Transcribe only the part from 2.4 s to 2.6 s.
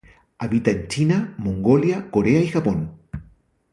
y